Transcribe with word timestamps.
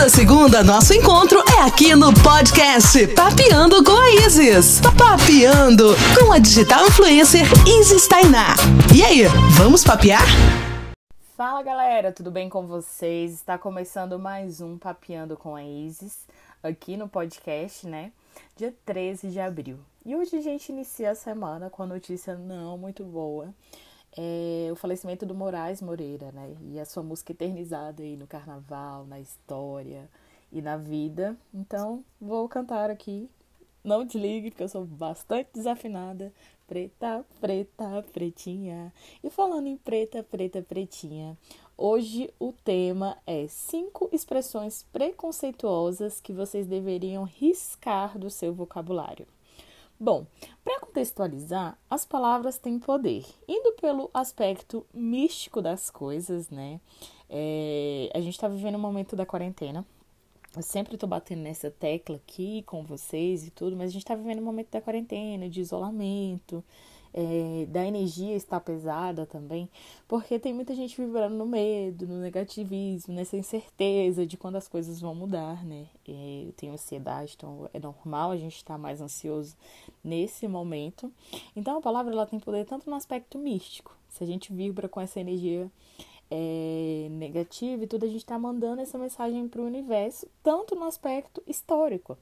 Toda 0.00 0.08
segunda, 0.08 0.64
nosso 0.64 0.94
encontro 0.94 1.44
é 1.54 1.60
aqui 1.60 1.94
no 1.94 2.10
podcast 2.22 3.06
Papeando 3.08 3.84
com 3.84 3.92
a 3.92 4.10
Isis. 4.26 4.80
Papeando 4.96 5.94
com 6.18 6.32
a 6.32 6.38
digital 6.38 6.86
influencer 6.86 7.44
Isis 7.66 8.08
Tainá. 8.08 8.54
E 8.96 9.04
aí, 9.04 9.24
vamos 9.58 9.84
papear? 9.84 10.22
Fala 11.36 11.62
galera, 11.62 12.12
tudo 12.12 12.30
bem 12.30 12.48
com 12.48 12.66
vocês? 12.66 13.34
Está 13.34 13.58
começando 13.58 14.18
mais 14.18 14.62
um 14.62 14.78
Papeando 14.78 15.36
com 15.36 15.54
a 15.54 15.62
Isis 15.62 16.26
aqui 16.62 16.96
no 16.96 17.06
podcast, 17.06 17.86
né? 17.86 18.10
Dia 18.56 18.74
13 18.86 19.28
de 19.28 19.38
abril. 19.38 19.78
E 20.06 20.16
hoje 20.16 20.34
a 20.34 20.40
gente 20.40 20.72
inicia 20.72 21.10
a 21.10 21.14
semana 21.14 21.68
com 21.68 21.82
a 21.82 21.86
notícia 21.86 22.34
não 22.34 22.78
muito 22.78 23.04
boa 23.04 23.52
é 24.16 24.68
o 24.72 24.76
falecimento 24.76 25.24
do 25.24 25.34
Moraes 25.34 25.80
Moreira, 25.80 26.32
né? 26.32 26.56
E 26.62 26.80
a 26.80 26.84
sua 26.84 27.02
música 27.02 27.32
eternizada 27.32 28.02
aí 28.02 28.16
no 28.16 28.26
carnaval, 28.26 29.06
na 29.06 29.20
história 29.20 30.08
e 30.52 30.60
na 30.60 30.76
vida. 30.76 31.36
Então, 31.54 32.04
vou 32.20 32.48
cantar 32.48 32.90
aqui. 32.90 33.30
Não 33.82 34.04
desligue, 34.04 34.50
porque 34.50 34.62
eu 34.62 34.68
sou 34.68 34.84
bastante 34.84 35.48
desafinada. 35.54 36.32
Preta, 36.66 37.24
preta, 37.40 38.04
pretinha. 38.12 38.92
E 39.24 39.30
falando 39.30 39.66
em 39.66 39.76
preta, 39.76 40.22
preta, 40.22 40.62
pretinha, 40.62 41.36
hoje 41.76 42.32
o 42.38 42.52
tema 42.52 43.16
é 43.26 43.46
cinco 43.48 44.08
expressões 44.12 44.84
preconceituosas 44.92 46.20
que 46.20 46.32
vocês 46.32 46.66
deveriam 46.66 47.24
riscar 47.24 48.18
do 48.18 48.28
seu 48.28 48.52
vocabulário. 48.52 49.26
Bom, 50.02 50.26
para 50.64 50.80
contextualizar, 50.80 51.76
as 51.90 52.06
palavras 52.06 52.56
têm 52.56 52.78
poder. 52.78 53.22
Indo 53.46 53.72
pelo 53.72 54.08
aspecto 54.14 54.86
místico 54.94 55.60
das 55.60 55.90
coisas, 55.90 56.48
né? 56.48 56.80
É, 57.28 58.10
a 58.14 58.20
gente 58.20 58.32
está 58.32 58.48
vivendo 58.48 58.76
um 58.76 58.80
momento 58.80 59.14
da 59.14 59.26
quarentena. 59.26 59.84
Eu 60.56 60.62
sempre 60.62 60.94
estou 60.94 61.06
batendo 61.06 61.42
nessa 61.42 61.70
tecla 61.70 62.16
aqui 62.16 62.62
com 62.62 62.82
vocês 62.82 63.46
e 63.46 63.50
tudo, 63.50 63.76
mas 63.76 63.90
a 63.90 63.92
gente 63.92 64.02
está 64.02 64.14
vivendo 64.14 64.38
um 64.38 64.44
momento 64.44 64.70
da 64.70 64.80
quarentena, 64.80 65.50
de 65.50 65.60
isolamento, 65.60 66.64
é, 67.12 67.66
da 67.68 67.84
energia 67.84 68.36
está 68.36 68.60
pesada 68.60 69.26
também, 69.26 69.68
porque 70.06 70.38
tem 70.38 70.52
muita 70.54 70.74
gente 70.74 71.00
vibrando 71.00 71.34
no 71.34 71.46
medo, 71.46 72.06
no 72.06 72.20
negativismo, 72.20 73.14
nessa 73.14 73.36
incerteza 73.36 74.26
de 74.26 74.36
quando 74.36 74.56
as 74.56 74.68
coisas 74.68 75.00
vão 75.00 75.14
mudar, 75.14 75.64
né? 75.64 75.86
É, 76.08 76.44
eu 76.46 76.52
tenho 76.52 76.72
ansiedade, 76.72 77.34
então 77.36 77.68
é 77.72 77.80
normal 77.80 78.30
a 78.30 78.36
gente 78.36 78.56
estar 78.56 78.78
mais 78.78 79.00
ansioso 79.00 79.56
nesse 80.02 80.46
momento. 80.46 81.12
Então 81.56 81.78
a 81.78 81.80
palavra 81.80 82.12
ela 82.12 82.26
tem 82.26 82.38
poder 82.38 82.64
tanto 82.64 82.88
no 82.88 82.96
aspecto 82.96 83.38
místico, 83.38 83.96
se 84.08 84.22
a 84.24 84.26
gente 84.26 84.52
vibra 84.52 84.88
com 84.88 85.00
essa 85.00 85.20
energia 85.20 85.70
é, 86.30 87.08
negativa 87.10 87.82
e 87.82 87.86
tudo, 87.86 88.04
a 88.04 88.08
gente 88.08 88.18
está 88.18 88.38
mandando 88.38 88.80
essa 88.80 88.96
mensagem 88.96 89.48
para 89.48 89.60
o 89.60 89.66
universo, 89.66 90.28
tanto 90.42 90.76
no 90.76 90.84
aspecto 90.84 91.42
histórico 91.46 92.16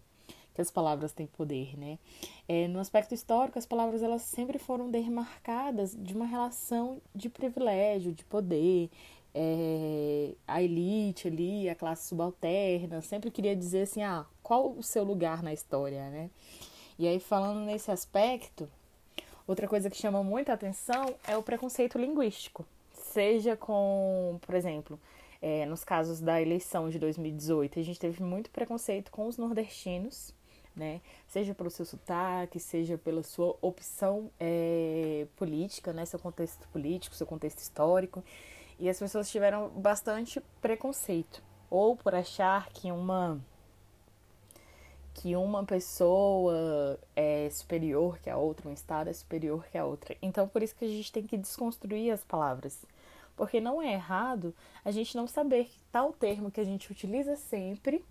que 0.59 0.63
as 0.63 0.73
palavras 0.73 1.13
têm 1.13 1.29
poder, 1.29 1.79
né? 1.79 2.01
É, 2.49 2.67
no 2.67 2.81
aspecto 2.81 3.15
histórico, 3.15 3.61
as 3.61 3.65
palavras 3.65 4.03
elas 4.03 4.23
sempre 4.23 4.59
foram 4.59 4.91
demarcadas 4.91 5.95
de 5.97 6.13
uma 6.13 6.27
relação 6.27 7.01
de 7.15 7.29
privilégio, 7.29 8.13
de 8.13 8.25
poder. 8.25 8.91
É, 9.33 10.33
a 10.49 10.61
elite 10.61 11.29
ali, 11.29 11.69
a 11.69 11.77
classe 11.77 12.09
subalterna, 12.09 13.01
sempre 13.03 13.31
queria 13.31 13.55
dizer 13.55 13.83
assim, 13.83 14.03
ah, 14.03 14.27
qual 14.43 14.73
o 14.73 14.83
seu 14.83 15.05
lugar 15.05 15.45
na 15.45 15.53
história, 15.53 16.11
né? 16.11 16.29
E 16.99 17.07
aí, 17.07 17.21
falando 17.21 17.61
nesse 17.61 17.93
aspecto, 17.93 18.69
outra 19.47 19.69
coisa 19.69 19.89
que 19.89 19.97
chama 19.97 20.25
muita 20.25 20.53
atenção 20.53 21.15
é 21.25 21.37
o 21.37 21.43
preconceito 21.43 21.99
linguístico. 21.99 22.67
Seja 22.93 23.57
com, 23.57 24.41
por 24.43 24.57
exemplo, 24.57 24.99
é, 25.41 25.65
nos 25.67 25.85
casos 25.85 26.21
da 26.21 26.43
eleição 26.43 26.91
de 26.91 26.99
2018, 26.99 27.79
a 27.79 27.83
gente 27.83 28.01
teve 28.01 28.25
muito 28.25 28.51
preconceito 28.51 29.13
com 29.13 29.29
os 29.29 29.39
nordestinos, 29.39 30.37
né? 30.79 31.01
Seja 31.27 31.55
pelo 31.55 31.71
seu 31.71 31.85
sotaque, 31.85 32.61
seja 32.61 32.97
pela 32.97 33.23
sua 33.23 33.57
opção 33.61 34.31
é, 34.39 35.27
política, 35.37 35.93
né? 35.93 36.05
Seu 36.07 36.19
contexto 36.19 36.67
político, 36.69 37.15
seu 37.17 37.27
contexto 37.27 37.59
histórico. 37.59 38.23
E 38.79 38.89
as 38.89 38.99
pessoas 38.99 39.31
tiveram 39.31 39.69
bastante 39.71 40.41
preconceito. 40.61 41.43
Ou 41.69 41.97
por 41.97 42.15
achar 42.15 42.69
que 42.71 42.91
uma 42.91 43.41
que 45.15 45.35
uma 45.35 45.65
pessoa 45.65 46.97
é 47.17 47.51
superior 47.51 48.21
que 48.21 48.31
a 48.31 48.37
outra, 48.37 48.69
um 48.69 48.73
estado 48.73 49.11
é 49.11 49.13
superior 49.13 49.67
que 49.67 49.77
a 49.77 49.85
outra. 49.85 50.17
Então, 50.23 50.47
por 50.47 50.63
isso 50.63 50.77
que 50.77 50.85
a 50.85 50.89
gente 50.89 51.11
tem 51.11 51.27
que 51.27 51.37
desconstruir 51.37 52.13
as 52.13 52.23
palavras. 52.23 52.87
Porque 53.37 53.61
não 53.61 53.83
é 53.83 53.95
errado 53.95 54.55
a 54.85 54.93
gente 54.93 55.17
não 55.17 55.27
saber 55.27 55.65
que 55.65 55.81
tal 55.91 56.13
termo 56.13 56.53
que 56.53 56.61
a 56.61 56.65
gente 56.65 56.91
utiliza 56.93 57.35
sempre 57.35 58.05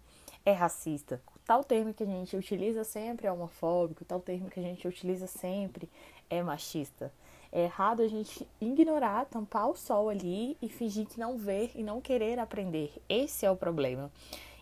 é 0.45 0.51
racista 0.51 1.21
tal 1.47 1.63
termo 1.63 1.93
que 1.93 2.03
a 2.03 2.05
gente 2.05 2.35
utiliza 2.35 2.83
sempre 2.83 3.25
é 3.25 3.31
homofóbico, 3.31 4.03
tal 4.03 4.19
termo 4.19 4.49
que 4.49 4.59
a 4.59 4.63
gente 4.63 4.85
utiliza 4.85 5.25
sempre 5.25 5.89
é 6.29 6.43
machista. 6.43 7.11
É 7.49 7.63
errado 7.63 8.01
a 8.01 8.07
gente 8.09 8.45
ignorar, 8.59 9.25
tampar 9.25 9.69
o 9.69 9.75
sol 9.75 10.09
ali 10.09 10.57
e 10.61 10.67
fingir 10.67 11.07
que 11.07 11.17
não 11.17 11.37
ver 11.37 11.71
e 11.73 11.81
não 11.81 12.01
querer 12.01 12.37
aprender. 12.37 13.01
Esse 13.07 13.45
é 13.45 13.49
o 13.49 13.55
problema. 13.55 14.11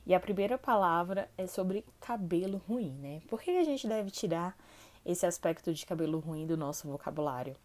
E 0.06 0.14
a 0.14 0.20
primeira 0.20 0.60
palavra 0.60 1.28
é 1.36 1.48
sobre 1.48 1.84
cabelo 2.00 2.62
ruim, 2.70 2.92
né? 3.02 3.22
Por 3.28 3.42
que 3.42 3.50
a 3.50 3.64
gente 3.64 3.88
deve 3.88 4.12
tirar 4.12 4.56
esse 5.04 5.26
aspecto 5.26 5.74
de 5.74 5.84
cabelo 5.84 6.20
ruim 6.20 6.46
do 6.46 6.56
nosso 6.56 6.88
vocabulário? 6.88 7.56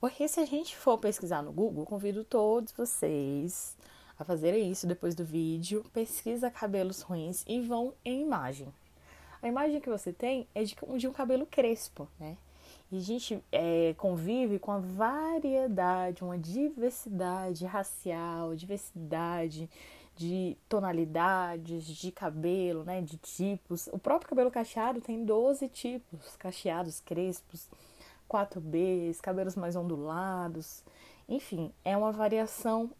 Porque 0.00 0.26
se 0.26 0.40
a 0.40 0.46
gente 0.46 0.74
for 0.74 0.96
pesquisar 0.96 1.42
no 1.42 1.52
Google, 1.52 1.84
convido 1.84 2.24
todos 2.24 2.72
vocês 2.72 3.76
a 4.22 4.24
fazerem 4.24 4.70
isso 4.70 4.86
depois 4.86 5.14
do 5.14 5.24
vídeo, 5.24 5.84
pesquisa 5.92 6.50
cabelos 6.50 7.02
ruins 7.02 7.44
e 7.46 7.60
vão 7.60 7.92
em 8.04 8.22
imagem. 8.22 8.72
A 9.42 9.48
imagem 9.48 9.80
que 9.80 9.90
você 9.90 10.12
tem 10.12 10.46
é 10.54 10.62
de, 10.62 10.76
de 10.96 11.08
um 11.08 11.12
cabelo 11.12 11.44
crespo, 11.44 12.08
né? 12.18 12.36
E 12.90 12.98
a 12.98 13.00
gente 13.00 13.42
é, 13.50 13.94
convive 13.96 14.58
com 14.58 14.70
a 14.70 14.78
variedade, 14.78 16.22
uma 16.22 16.38
diversidade 16.38 17.64
racial, 17.64 18.54
diversidade 18.54 19.68
de 20.14 20.56
tonalidades 20.68 21.86
de 21.86 22.12
cabelo, 22.12 22.84
né, 22.84 23.00
de 23.00 23.16
tipos. 23.16 23.88
O 23.92 23.98
próprio 23.98 24.28
cabelo 24.28 24.50
cacheado 24.50 25.00
tem 25.00 25.24
12 25.24 25.68
tipos, 25.68 26.36
cacheados, 26.36 27.00
crespos, 27.00 27.66
4Bs, 28.30 29.20
cabelos 29.20 29.56
mais 29.56 29.74
ondulados. 29.74 30.84
Enfim, 31.28 31.72
é 31.84 31.96
uma 31.96 32.12
variação 32.12 32.90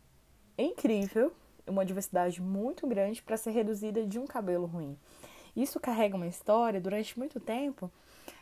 incrível, 0.57 1.33
uma 1.67 1.85
diversidade 1.85 2.41
muito 2.41 2.87
grande 2.87 3.23
para 3.23 3.37
ser 3.37 3.51
reduzida 3.51 4.07
de 4.07 4.19
um 4.19 4.27
cabelo 4.27 4.67
ruim. 4.67 4.97
Isso 5.55 5.79
carrega 5.79 6.17
uma 6.17 6.27
história 6.27 6.81
durante 6.81 7.19
muito 7.19 7.39
tempo. 7.39 7.91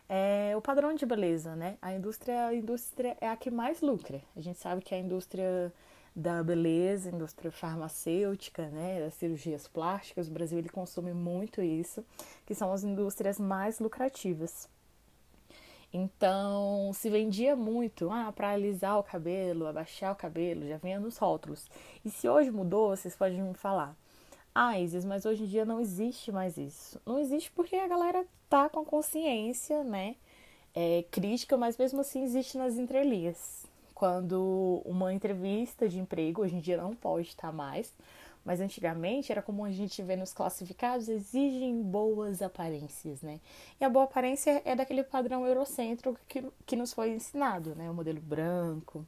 É 0.08 0.54
o 0.56 0.60
padrão 0.60 0.94
de 0.94 1.06
beleza, 1.06 1.54
né? 1.54 1.76
A 1.80 1.92
indústria, 1.92 2.46
a 2.46 2.54
indústria 2.54 3.16
é 3.20 3.28
a 3.28 3.36
que 3.36 3.50
mais 3.50 3.80
lucra. 3.80 4.20
A 4.36 4.40
gente 4.40 4.58
sabe 4.58 4.82
que 4.82 4.94
a 4.94 4.98
indústria 4.98 5.72
da 6.14 6.42
beleza, 6.42 7.10
indústria 7.10 7.52
farmacêutica, 7.52 8.68
né, 8.68 9.00
das 9.00 9.14
cirurgias 9.14 9.68
plásticas, 9.68 10.28
o 10.28 10.32
Brasil 10.32 10.58
ele 10.58 10.68
consome 10.68 11.12
muito 11.12 11.62
isso, 11.62 12.04
que 12.44 12.54
são 12.54 12.72
as 12.72 12.82
indústrias 12.82 13.38
mais 13.38 13.78
lucrativas. 13.78 14.68
Então, 15.92 16.92
se 16.94 17.10
vendia 17.10 17.56
muito, 17.56 18.10
ah, 18.10 18.32
para 18.32 18.50
alisar 18.50 18.98
o 18.98 19.02
cabelo, 19.02 19.66
abaixar 19.66 20.12
o 20.12 20.16
cabelo, 20.16 20.66
já 20.66 20.76
vinha 20.76 21.00
nos 21.00 21.16
rótulos. 21.18 21.66
E 22.04 22.10
se 22.10 22.28
hoje 22.28 22.50
mudou, 22.50 22.90
vocês 22.96 23.16
podem 23.16 23.42
me 23.42 23.54
falar. 23.54 23.96
Ah, 24.54 24.78
Isis, 24.78 25.04
mas 25.04 25.24
hoje 25.24 25.44
em 25.44 25.46
dia 25.46 25.64
não 25.64 25.80
existe 25.80 26.30
mais 26.30 26.56
isso. 26.56 27.00
Não 27.04 27.18
existe 27.18 27.50
porque 27.52 27.76
a 27.76 27.88
galera 27.88 28.24
tá 28.48 28.68
com 28.68 28.80
a 28.80 28.84
consciência, 28.84 29.82
né, 29.84 30.16
é, 30.74 31.04
crítica, 31.10 31.56
mas 31.56 31.76
mesmo 31.76 32.00
assim 32.00 32.22
existe 32.22 32.56
nas 32.56 32.76
entrelinhas. 32.76 33.66
Quando 33.94 34.82
uma 34.84 35.12
entrevista 35.12 35.88
de 35.88 35.98
emprego, 35.98 36.42
hoje 36.42 36.56
em 36.56 36.60
dia 36.60 36.76
não 36.76 36.94
pode 36.94 37.28
estar 37.28 37.52
mais, 37.52 37.92
mas 38.44 38.60
antigamente 38.60 39.30
era 39.30 39.42
comum 39.42 39.64
a 39.64 39.70
gente 39.70 40.02
ver 40.02 40.16
nos 40.16 40.32
classificados 40.32 41.08
exigem 41.08 41.82
boas 41.82 42.42
aparências, 42.42 43.22
né? 43.22 43.40
E 43.80 43.84
a 43.84 43.88
boa 43.88 44.04
aparência 44.04 44.62
é 44.64 44.74
daquele 44.74 45.04
padrão 45.04 45.46
eurocêntrico 45.46 46.18
que, 46.28 46.44
que 46.66 46.76
nos 46.76 46.92
foi 46.92 47.10
ensinado, 47.10 47.74
né? 47.74 47.90
O 47.90 47.94
modelo 47.94 48.20
branco, 48.20 49.06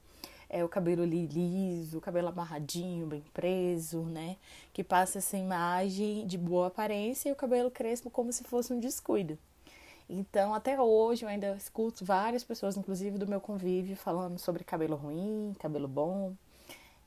é 0.52 0.62
o 0.62 0.68
cabelo 0.68 1.02
liso, 1.02 1.96
o 1.96 2.00
cabelo 2.00 2.28
amarradinho, 2.28 3.06
bem 3.06 3.24
preso, 3.32 4.02
né? 4.02 4.36
Que 4.72 4.84
passa 4.84 5.18
essa 5.18 5.36
imagem 5.38 6.26
de 6.26 6.36
boa 6.36 6.66
aparência 6.66 7.30
e 7.30 7.32
o 7.32 7.36
cabelo 7.36 7.70
crespo 7.70 8.10
como 8.10 8.30
se 8.30 8.44
fosse 8.44 8.70
um 8.70 8.78
descuido. 8.78 9.38
Então, 10.10 10.52
até 10.52 10.78
hoje 10.78 11.24
eu 11.24 11.28
ainda 11.30 11.56
escuto 11.56 12.04
várias 12.04 12.44
pessoas, 12.44 12.76
inclusive 12.76 13.16
do 13.16 13.26
meu 13.26 13.40
convívio, 13.40 13.96
falando 13.96 14.38
sobre 14.38 14.62
cabelo 14.62 14.94
ruim, 14.94 15.54
cabelo 15.58 15.88
bom. 15.88 16.34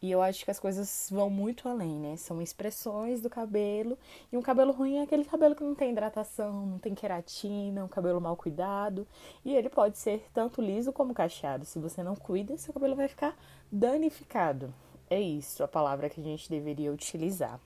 E 0.05 0.11
eu 0.11 0.21
acho 0.21 0.45
que 0.45 0.51
as 0.51 0.59
coisas 0.59 1.09
vão 1.11 1.31
muito 1.31 1.67
além, 1.67 1.99
né? 1.99 2.15
São 2.15 2.39
expressões 2.39 3.21
do 3.21 3.27
cabelo. 3.27 3.97
E 4.31 4.37
um 4.37 4.41
cabelo 4.41 4.71
ruim 4.71 4.97
é 4.97 5.01
aquele 5.01 5.25
cabelo 5.25 5.55
que 5.55 5.63
não 5.63 5.73
tem 5.73 5.91
hidratação, 5.91 6.63
não 6.63 6.77
tem 6.77 6.93
queratina, 6.93 7.83
um 7.83 7.87
cabelo 7.87 8.21
mal 8.21 8.37
cuidado. 8.37 9.07
E 9.43 9.55
ele 9.55 9.67
pode 9.67 9.97
ser 9.97 10.23
tanto 10.31 10.61
liso 10.61 10.93
como 10.93 11.11
cacheado. 11.11 11.65
Se 11.65 11.79
você 11.79 12.03
não 12.03 12.15
cuida, 12.15 12.55
seu 12.55 12.71
cabelo 12.71 12.95
vai 12.95 13.07
ficar 13.07 13.35
danificado. 13.71 14.71
É 15.09 15.19
isso 15.19 15.63
a 15.63 15.67
palavra 15.67 16.07
que 16.07 16.21
a 16.21 16.23
gente 16.23 16.51
deveria 16.51 16.93
utilizar. 16.93 17.59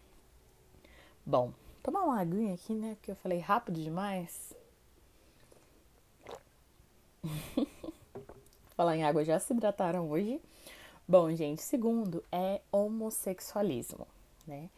Bom, 1.26 1.52
tomar 1.84 2.04
uma 2.04 2.22
aguinha 2.22 2.54
aqui, 2.54 2.74
né? 2.74 2.96
Porque 2.96 3.12
eu 3.12 3.18
falei 3.18 3.40
rápido 3.40 3.82
demais. 3.82 4.56
Falar 8.78 8.96
em 8.96 9.04
água, 9.04 9.26
já 9.26 9.38
se 9.42 9.52
hidrataram 9.52 10.10
hoje? 10.10 10.40
Bom, 11.10 11.34
gente, 11.36 11.64
segundo 11.64 12.24
é 12.32 12.62
homossexualismo, 12.72 14.08
né? 14.46 14.70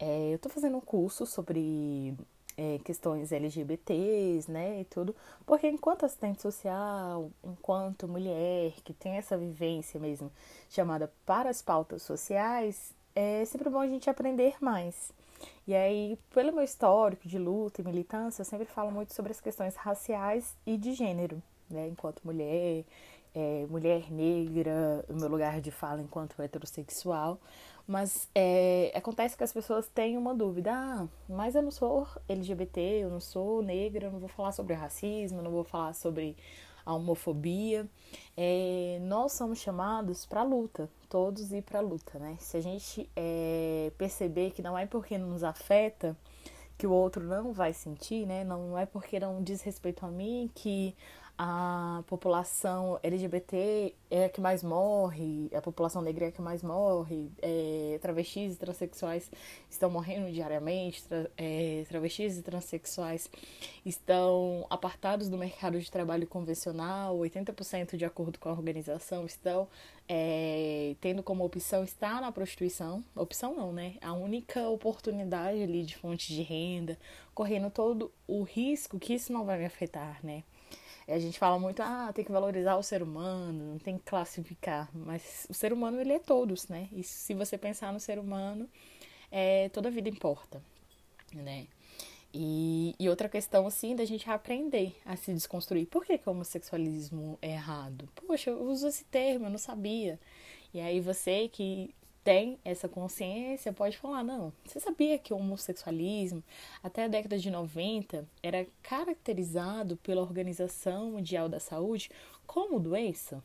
É, 0.00 0.34
eu 0.34 0.38
tô 0.40 0.48
fazendo 0.48 0.76
um 0.76 0.80
curso 0.80 1.24
sobre 1.24 2.12
é, 2.56 2.80
questões 2.82 3.30
LGBTs, 3.30 4.50
né, 4.50 4.80
e 4.80 4.84
tudo, 4.86 5.14
porque 5.46 5.68
enquanto 5.68 6.04
assistente 6.04 6.42
social, 6.42 7.30
enquanto 7.44 8.08
mulher 8.08 8.72
que 8.82 8.92
tem 8.92 9.12
essa 9.12 9.38
vivência 9.38 10.00
mesmo 10.00 10.28
chamada 10.68 11.12
para 11.24 11.50
as 11.50 11.62
pautas 11.62 12.02
sociais, 12.02 12.92
é 13.14 13.44
sempre 13.44 13.70
bom 13.70 13.78
a 13.78 13.86
gente 13.86 14.10
aprender 14.10 14.56
mais. 14.60 15.12
E 15.68 15.72
aí, 15.72 16.18
pelo 16.34 16.52
meu 16.52 16.64
histórico 16.64 17.28
de 17.28 17.38
luta 17.38 17.80
e 17.80 17.84
militância, 17.84 18.40
eu 18.40 18.44
sempre 18.44 18.66
falo 18.66 18.90
muito 18.90 19.14
sobre 19.14 19.30
as 19.30 19.40
questões 19.40 19.76
raciais 19.76 20.56
e 20.66 20.76
de 20.76 20.94
gênero, 20.94 21.40
né, 21.70 21.86
enquanto 21.86 22.22
mulher, 22.24 22.84
é, 23.36 23.66
mulher 23.68 24.10
negra, 24.10 25.04
o 25.10 25.12
meu 25.12 25.28
lugar 25.28 25.60
de 25.60 25.70
fala 25.70 26.00
enquanto 26.00 26.40
heterossexual. 26.40 27.38
Mas 27.86 28.28
é, 28.34 28.90
acontece 28.94 29.36
que 29.36 29.44
as 29.44 29.52
pessoas 29.52 29.86
têm 29.88 30.16
uma 30.16 30.34
dúvida. 30.34 30.72
Ah, 30.72 31.06
mas 31.28 31.54
eu 31.54 31.60
não 31.60 31.70
sou 31.70 32.08
LGBT, 32.26 32.80
eu 32.80 33.10
não 33.10 33.20
sou 33.20 33.62
negra, 33.62 34.06
eu 34.06 34.10
não 34.10 34.18
vou 34.18 34.28
falar 34.28 34.52
sobre 34.52 34.72
racismo, 34.72 35.40
eu 35.40 35.44
não 35.44 35.50
vou 35.50 35.64
falar 35.64 35.92
sobre 35.92 36.34
a 36.84 36.94
homofobia. 36.94 37.86
É, 38.34 38.98
nós 39.02 39.32
somos 39.32 39.58
chamados 39.58 40.24
para 40.24 40.42
luta, 40.42 40.88
todos 41.06 41.52
ir 41.52 41.62
para 41.62 41.80
luta, 41.80 42.18
né? 42.18 42.38
Se 42.40 42.56
a 42.56 42.60
gente 42.62 43.08
é, 43.14 43.92
perceber 43.98 44.52
que 44.52 44.62
não 44.62 44.78
é 44.78 44.86
porque 44.86 45.18
nos 45.18 45.44
afeta 45.44 46.16
que 46.78 46.86
o 46.86 46.90
outro 46.90 47.22
não 47.22 47.52
vai 47.52 47.72
sentir, 47.72 48.26
né? 48.26 48.44
Não 48.44 48.78
é 48.78 48.86
porque 48.86 49.20
não 49.20 49.42
diz 49.42 49.62
respeito 49.62 50.04
a 50.04 50.10
mim 50.10 50.50
que 50.54 50.94
a 51.38 52.02
população 52.06 52.98
LGBT 53.02 53.94
é 54.10 54.24
a 54.24 54.28
que 54.28 54.40
mais 54.40 54.62
morre, 54.62 55.50
a 55.54 55.60
população 55.60 56.00
negra 56.00 56.26
é 56.26 56.28
a 56.28 56.32
que 56.32 56.40
mais 56.40 56.62
morre, 56.62 57.30
é, 57.42 57.98
travestis 58.00 58.54
e 58.54 58.58
transexuais 58.58 59.30
estão 59.68 59.90
morrendo 59.90 60.32
diariamente, 60.32 61.04
tra, 61.04 61.30
é, 61.36 61.84
travestis 61.88 62.38
e 62.38 62.42
transexuais 62.42 63.28
estão 63.84 64.66
apartados 64.70 65.28
do 65.28 65.36
mercado 65.36 65.78
de 65.78 65.90
trabalho 65.90 66.26
convencional, 66.26 67.18
80% 67.18 67.96
de 67.96 68.04
acordo 68.06 68.38
com 68.38 68.48
a 68.48 68.52
organização 68.52 69.26
estão 69.26 69.68
é, 70.08 70.96
tendo 71.02 71.22
como 71.22 71.44
opção 71.44 71.84
estar 71.84 72.20
na 72.20 72.32
prostituição, 72.32 73.04
opção 73.14 73.54
não, 73.54 73.72
né? 73.72 73.96
A 74.00 74.12
única 74.14 74.66
oportunidade 74.68 75.62
ali 75.62 75.82
de 75.82 75.96
fonte 75.96 76.32
de 76.32 76.42
renda, 76.42 76.98
correndo 77.34 77.70
todo 77.70 78.10
o 78.26 78.42
risco 78.42 78.98
que 78.98 79.12
isso 79.14 79.32
não 79.32 79.44
vai 79.44 79.58
me 79.58 79.66
afetar, 79.66 80.18
né? 80.24 80.42
A 81.08 81.18
gente 81.18 81.38
fala 81.38 81.58
muito, 81.58 81.80
ah, 81.80 82.10
tem 82.12 82.24
que 82.24 82.32
valorizar 82.32 82.76
o 82.76 82.82
ser 82.82 83.02
humano, 83.02 83.72
não 83.72 83.78
tem 83.78 83.96
que 83.96 84.04
classificar, 84.04 84.90
mas 84.92 85.46
o 85.48 85.54
ser 85.54 85.72
humano 85.72 86.00
ele 86.00 86.12
é 86.12 86.18
todos, 86.18 86.66
né? 86.66 86.88
E 86.92 87.02
se 87.04 87.32
você 87.32 87.56
pensar 87.56 87.92
no 87.92 88.00
ser 88.00 88.18
humano, 88.18 88.68
é, 89.30 89.68
toda 89.68 89.90
vida 89.90 90.08
importa, 90.08 90.60
né? 91.32 91.68
E, 92.34 92.94
e, 92.98 93.08
outra 93.08 93.28
questão, 93.28 93.66
assim, 93.66 93.96
da 93.96 94.04
gente 94.04 94.28
aprender 94.28 94.94
a 95.06 95.16
se 95.16 95.32
desconstruir. 95.32 95.86
Por 95.86 96.04
que, 96.04 96.18
que 96.18 96.28
o 96.28 96.32
homossexualismo 96.32 97.38
é 97.40 97.52
errado? 97.52 98.08
Poxa, 98.14 98.50
eu 98.50 98.62
uso 98.62 98.88
esse 98.88 99.04
termo, 99.04 99.46
eu 99.46 99.50
não 99.50 99.58
sabia. 99.58 100.20
E 100.74 100.80
aí 100.80 101.00
você 101.00 101.48
que 101.48 101.94
tem 102.26 102.58
essa 102.64 102.88
consciência 102.88 103.72
pode 103.72 103.96
falar: 103.96 104.24
não, 104.24 104.52
você 104.64 104.80
sabia 104.80 105.16
que 105.16 105.32
o 105.32 105.36
homossexualismo, 105.36 106.42
até 106.82 107.04
a 107.04 107.08
década 107.08 107.38
de 107.38 107.48
90, 107.48 108.26
era 108.42 108.66
caracterizado 108.82 109.96
pela 109.98 110.22
Organização 110.22 111.12
Mundial 111.12 111.48
da 111.48 111.60
Saúde 111.60 112.10
como 112.44 112.80
doença? 112.80 113.40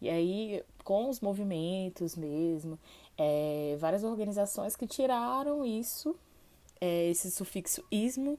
E 0.00 0.08
aí, 0.08 0.62
com 0.84 1.08
os 1.08 1.18
movimentos 1.18 2.14
mesmo, 2.14 2.78
é, 3.18 3.74
várias 3.80 4.04
organizações 4.04 4.76
que 4.76 4.86
tiraram 4.86 5.64
isso, 5.64 6.14
é, 6.80 7.10
esse 7.10 7.28
sufixo 7.28 7.84
ismo, 7.90 8.38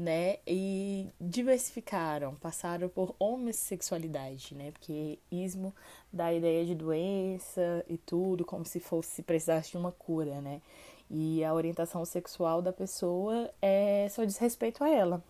né? 0.00 0.38
E 0.46 1.08
diversificaram, 1.20 2.34
passaram 2.36 2.88
por 2.88 3.14
homossexualidade, 3.18 4.54
né? 4.54 4.70
Porque 4.72 5.18
ismo 5.30 5.74
dá 6.10 6.26
a 6.26 6.34
ideia 6.34 6.64
de 6.64 6.74
doença 6.74 7.84
e 7.86 7.98
tudo, 7.98 8.44
como 8.44 8.64
se 8.64 8.80
fosse 8.80 9.22
precisasse 9.22 9.72
de 9.72 9.76
uma 9.76 9.92
cura, 9.92 10.40
né? 10.40 10.62
E 11.10 11.44
a 11.44 11.52
orientação 11.52 12.02
sexual 12.06 12.62
da 12.62 12.72
pessoa 12.72 13.50
é 13.60 14.08
só 14.10 14.24
diz 14.24 14.38
respeito 14.38 14.82
a 14.82 14.88
ela. 14.88 15.22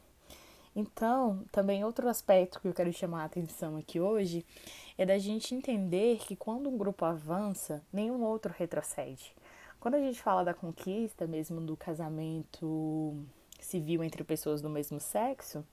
Então, 0.76 1.44
também 1.50 1.84
outro 1.84 2.08
aspecto 2.08 2.60
que 2.60 2.68
eu 2.68 2.74
quero 2.74 2.92
chamar 2.92 3.22
a 3.22 3.24
atenção 3.24 3.76
aqui 3.76 3.98
hoje 3.98 4.46
é 4.96 5.04
da 5.04 5.18
gente 5.18 5.52
entender 5.52 6.18
que 6.18 6.36
quando 6.36 6.70
um 6.70 6.78
grupo 6.78 7.04
avança, 7.04 7.82
nenhum 7.92 8.22
outro 8.22 8.54
retrocede. 8.56 9.34
Quando 9.80 9.96
a 9.96 10.00
gente 10.00 10.22
fala 10.22 10.44
da 10.44 10.54
conquista 10.54 11.26
mesmo 11.26 11.60
do 11.60 11.76
casamento 11.76 13.26
civil 13.70 14.02
entre 14.02 14.22
pessoas 14.24 14.60
do 14.60 14.68
mesmo 14.68 15.00
sexo, 15.00 15.64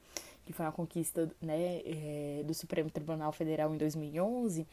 que 0.46 0.54
foi 0.54 0.66
uma 0.66 0.72
conquista 0.72 1.30
né, 1.42 1.82
é, 1.86 2.44
do 2.46 2.54
Supremo 2.54 2.90
Tribunal 2.90 3.32
Federal 3.32 3.74
em 3.74 3.78
2011, 3.78 4.66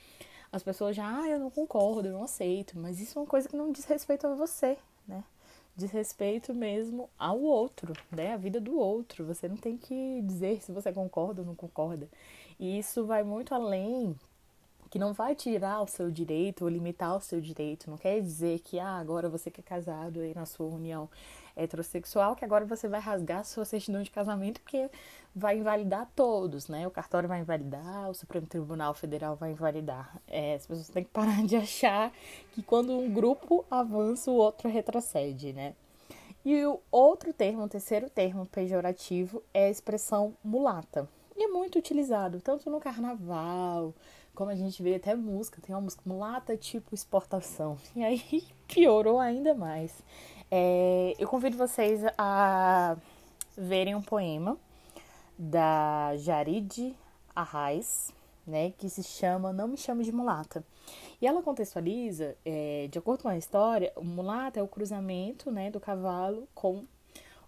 as 0.53 0.63
pessoas 0.63 0.95
já, 0.95 1.05
ah, 1.05 1.29
eu 1.29 1.41
não 1.41 1.51
concordo, 1.51 2.07
eu 2.07 2.13
não 2.13 2.23
aceito, 2.23 2.79
mas 2.79 3.01
isso 3.01 3.19
é 3.19 3.23
uma 3.23 3.27
coisa 3.27 3.49
que 3.49 3.57
não 3.57 3.73
diz 3.73 3.85
respeito 3.87 4.25
a 4.25 4.35
você, 4.37 4.79
né? 5.07 5.25
Diz 5.77 5.91
respeito 5.91 6.55
mesmo 6.55 7.11
ao 7.19 7.41
outro, 7.41 7.93
né? 8.13 8.35
A 8.35 8.37
vida 8.37 8.61
do 8.61 8.79
outro. 8.79 9.25
Você 9.25 9.49
não 9.49 9.57
tem 9.57 9.77
que 9.77 10.23
dizer 10.23 10.63
se 10.63 10.71
você 10.71 10.93
concorda 10.93 11.43
ou 11.43 11.47
não 11.47 11.57
concorda. 11.57 12.09
E 12.61 12.79
isso 12.79 13.05
vai 13.05 13.25
muito 13.25 13.53
além 13.53 14.15
que 14.89 14.99
não 15.01 15.13
vai 15.13 15.35
tirar 15.35 15.83
o 15.83 15.89
seu 15.89 16.09
direito 16.09 16.63
ou 16.63 16.69
limitar 16.69 17.17
o 17.17 17.21
seu 17.21 17.41
direito. 17.41 17.91
Não 17.91 17.99
quer 17.99 18.21
dizer 18.21 18.61
que 18.61 18.79
ah, 18.79 18.97
agora 18.97 19.29
você 19.29 19.51
que 19.51 19.61
é 19.61 19.65
casado 19.65 20.21
aí 20.21 20.33
na 20.33 20.47
sua 20.47 20.67
união 20.67 21.11
heterossexual, 21.57 22.35
que 22.35 22.45
agora 22.45 22.65
você 22.65 22.89
vai 22.89 23.01
rasgar 23.01 23.41
a 23.41 23.45
sua 23.45 23.65
certidão 23.65 24.03
de 24.03 24.11
casamento 24.11 24.61
porque 24.61 24.91
vai 25.35 25.59
invalidar 25.59 26.09
todos, 26.15 26.69
né? 26.69 26.87
O 26.87 26.91
cartório 26.91 27.29
vai 27.29 27.41
invalidar, 27.41 28.11
o 28.11 28.15
Supremo 28.15 28.47
Tribunal 28.47 28.95
Federal 28.95 29.37
vai 29.37 29.51
invalidar. 29.51 30.17
É, 30.27 30.55
as 30.55 30.67
pessoas 30.67 30.89
têm 30.89 31.05
que 31.05 31.11
parar 31.11 31.45
de 31.45 31.57
achar 31.57 32.13
que 32.53 32.63
quando 32.63 32.93
um 32.93 33.13
grupo 33.13 33.65
avança, 33.71 34.31
o 34.31 34.35
outro 34.35 34.69
retrocede, 34.69 35.53
né? 35.53 35.75
E 36.45 36.65
o 36.67 36.81
outro 36.91 37.33
termo, 37.33 37.65
o 37.65 37.69
terceiro 37.69 38.11
termo 38.11 38.47
pejorativo, 38.47 39.43
é 39.53 39.67
a 39.67 39.71
expressão 39.71 40.35
mulata. 40.45 41.09
E 41.37 41.45
é 41.45 41.49
muito 41.49 41.79
utilizado, 41.79 42.41
tanto 42.41 42.71
no 42.71 42.79
carnaval, 42.79 43.95
como 44.35 44.51
a 44.51 44.55
gente 44.55 44.83
vê 44.83 44.97
até 44.97 45.15
música, 45.15 45.61
tem 45.61 45.75
uma 45.75 45.81
música 45.81 46.03
mulata 46.05 46.57
tipo 46.57 46.95
exportação. 46.95 47.79
E 47.97 48.05
aí 48.05 48.45
piorou 48.69 49.19
ainda 49.19 49.55
mais. 49.55 50.03
É, 50.51 51.15
eu 51.19 51.27
convido 51.29 51.57
vocês 51.57 52.01
a 52.19 52.97
verem 53.57 53.95
um 53.95 54.03
poema 54.03 54.57
da 55.39 56.17
Jarid 56.17 56.95
Arraes, 57.35 58.13
né, 58.47 58.73
que 58.73 58.89
se 58.89 59.03
chama 59.03 59.53
Não 59.53 59.69
Me 59.69 59.77
Chame 59.77 60.05
de 60.05 60.13
Mulata. 60.13 60.65
E 61.21 61.27
ela 61.27 61.43
contextualiza, 61.43 62.37
é, 62.45 62.89
de 62.91 62.99
acordo 62.99 63.23
com 63.23 63.29
a 63.29 63.39
história, 63.39 63.93
o 63.97 64.05
mulata 64.05 64.61
é 64.61 64.63
o 64.63 64.69
cruzamento 64.69 65.51
né, 65.51 65.71
do 65.71 65.81
cavalo 65.81 66.47
com 66.55 66.85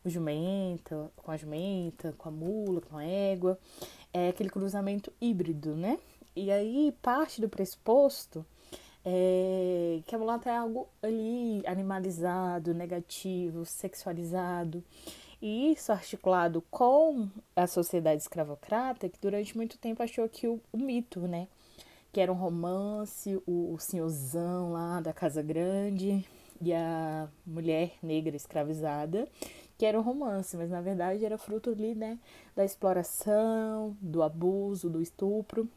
o 0.05 0.09
jumenta, 0.09 1.11
com 1.17 1.31
a 1.31 1.37
jumenta, 1.37 2.15
com 2.17 2.29
a 2.29 2.33
mula, 2.33 2.81
com 2.81 2.97
a 2.97 3.05
égua. 3.05 3.59
É 4.13 4.29
aquele 4.29 4.49
cruzamento 4.49 5.13
híbrido, 5.21 5.77
né? 5.77 5.99
E 6.35 6.51
aí 6.51 6.95
parte 7.03 7.41
do 7.41 7.49
pressuposto 7.49 8.47
é, 9.09 10.01
que 10.05 10.17
a 10.17 10.19
mulata 10.19 10.51
é 10.51 10.57
algo 10.57 10.89
ali 11.01 11.63
animalizado, 11.65 12.75
negativo, 12.75 13.65
sexualizado. 13.65 14.83
E 15.41 15.73
isso 15.73 15.93
articulado 15.93 16.61
com 16.71 17.29
a 17.55 17.69
sociedade 17.69 18.23
escravocrata, 18.23 19.09
que 19.09 19.21
durante 19.21 19.57
muito 19.57 19.79
tempo 19.79 20.03
achou 20.03 20.29
que 20.29 20.49
o, 20.49 20.61
o 20.73 20.77
mito, 20.77 21.21
né? 21.21 21.47
Que 22.13 22.21
era 22.21 22.33
um 22.33 22.35
romance, 22.35 23.41
o, 23.47 23.75
o 23.75 23.79
senhorzão 23.79 24.73
lá 24.73 25.01
da 25.01 25.13
Casa 25.13 25.41
Grande 25.41 26.27
e 26.61 26.73
a 26.73 27.29
mulher 27.47 27.93
negra 28.03 28.35
escravizada, 28.35 29.29
que 29.79 29.87
era 29.87 29.97
um 29.97 30.03
romance, 30.03 30.57
mas 30.57 30.71
na 30.71 30.81
verdade 30.81 31.25
era 31.25 31.39
fruto 31.39 31.71
ali, 31.71 31.95
né? 31.95 32.19
Da 32.57 32.65
exploração, 32.65 33.97
do 34.01 34.23
abuso, 34.23 34.91
do 34.91 35.01
estupro. 35.01 35.69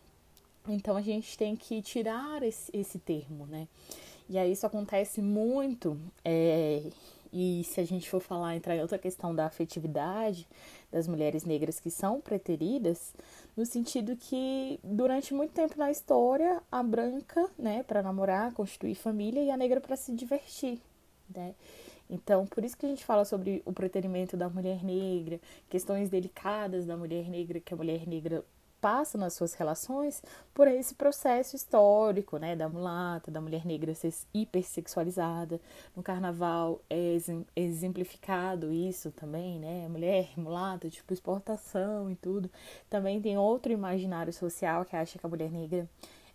Então 0.68 0.96
a 0.96 1.01
gente 1.01 1.38
tem 1.38 1.56
que 1.56 1.82
tirar 1.82 2.44
esse, 2.44 2.70
esse 2.75 3.00
termo, 3.00 3.46
né? 3.48 3.68
E 4.30 4.38
aí 4.38 4.51
isso 4.51 4.66
acontece 4.66 5.22
muito 5.22 5.98
é, 6.24 6.84
e 7.32 7.63
se 7.63 7.80
a 7.80 7.86
gente 7.86 8.10
for 8.10 8.20
falar, 8.20 8.56
entrar 8.56 8.75
em 8.75 8.82
outra 8.82 8.98
questão 8.98 9.34
da 9.34 9.46
afetividade 9.46 10.48
das 10.92 11.08
mulheres 11.08 11.46
negras 11.46 11.80
que 11.80 11.92
são 11.92 12.20
preteridas, 12.20 13.13
no 13.56 13.66
sentido 13.66 14.16
que 14.16 14.80
durante 14.84 15.34
muito 15.34 15.54
tempo 15.54 15.78
na 15.78 15.92
história, 15.92 16.62
a 16.72 16.82
branca, 16.82 17.50
né, 17.58 17.84
para 17.84 18.01
namorar, 18.01 18.54
constituir 18.54 18.96
família 18.96 19.44
e 19.44 19.51
a 19.51 19.58
negra 19.58 19.80
para 19.80 19.96
se 19.96 20.13
divertir, 20.13 20.80
né? 21.34 21.54
Então, 22.10 22.48
por 22.48 22.63
isso 22.63 22.75
que 22.75 22.88
a 22.88 22.89
gente 22.89 23.06
fala 23.06 23.24
sobre 23.24 23.62
o 23.66 23.72
preterimento 23.72 24.36
da 24.36 24.50
mulher 24.50 24.84
negra, 24.84 25.39
questões 25.70 26.10
delicadas 26.10 26.88
da 26.88 26.98
mulher 26.98 27.30
negra, 27.30 27.60
que 27.60 27.72
a 27.72 27.78
mulher 27.78 28.08
negra 28.08 28.44
passa 28.81 29.17
nas 29.17 29.33
suas 29.33 29.53
relações 29.53 30.21
por 30.53 30.67
esse 30.67 30.95
processo 30.95 31.55
histórico, 31.55 32.38
né, 32.38 32.55
da 32.55 32.67
mulata, 32.67 33.31
da 33.31 33.41
mulher 33.41 33.65
negra 33.65 33.93
ser 33.93 34.13
hipersexualizada. 34.33 35.59
No 35.95 36.03
carnaval 36.03 36.81
é 36.89 37.17
exemplificado 37.55 38.71
isso 38.71 39.12
também, 39.12 39.59
né, 39.59 39.88
mulher 39.88 40.29
mulata, 40.38 40.89
tipo 40.89 41.13
exportação 41.13 42.09
e 42.09 42.15
tudo. 42.15 42.50
Também 42.89 43.21
tem 43.21 43.38
outro 43.38 43.71
imaginário 43.71 44.33
social 44.33 44.86
que 44.86 44.95
acha 44.95 45.19
que 45.19 45.25
a 45.25 45.29
mulher 45.29 45.51
negra 45.51 45.88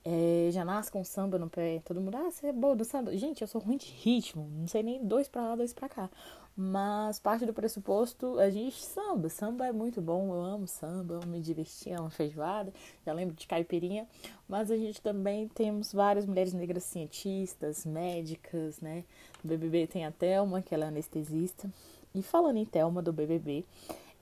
é, 0.05 0.51
já 0.53 0.65
nasce 0.65 0.93
com 0.93 1.03
samba 1.03 1.39
no 1.39 1.49
pé. 1.49 1.81
Todo 1.85 2.01
mundo, 2.01 2.17
ah, 2.17 2.31
você 2.31 2.49
é 2.49 2.53
boa 2.53 2.77
do 2.77 2.85
samba. 2.85 3.17
Gente, 3.17 3.41
eu 3.41 3.49
sou 3.49 3.61
ruim 3.61 3.79
de 3.79 3.87
ritmo, 3.87 4.49
não 4.53 4.69
sei 4.69 4.83
nem 4.83 5.05
dois 5.05 5.29
pra 5.29 5.43
lá, 5.43 5.57
dois 5.57 5.73
pra 5.73 5.89
cá. 5.89 6.11
Mas 6.57 7.19
parte 7.19 7.45
do 7.45 7.53
pressuposto, 7.53 8.39
a 8.39 8.49
gente 8.49 8.81
samba. 8.81 9.29
Samba 9.29 9.67
é 9.67 9.73
muito 9.73 10.01
bom, 10.01 10.33
eu 10.33 10.41
amo 10.41 10.69
samba, 10.69 11.15
eu 11.15 11.27
me 11.27 11.41
diverti, 11.41 11.91
amo 11.91 12.11
feijoada, 12.11 12.73
já 13.05 13.13
lembro 13.13 13.35
de 13.35 13.47
caipirinha. 13.47 14.07
Mas 14.49 14.71
a 14.71 14.77
gente 14.77 15.01
também 15.03 15.49
temos 15.49 15.93
várias 15.93 16.27
mulheres 16.27 16.53
negras 16.53 16.85
cientistas, 16.85 17.85
médicas, 17.85 18.81
né? 18.81 19.05
No 19.43 19.51
BBB 19.51 19.89
tem 19.89 20.07
a 20.07 20.13
Thelma, 20.13 20.63
que 20.63 20.73
ela 20.73 20.85
é 20.85 20.89
anestesista. 20.89 21.69
E 22.15 22.23
falando 22.23 22.59
em 22.59 22.65
Thelma 22.65 23.03
do 23.03 23.13
BBB, 23.13 23.65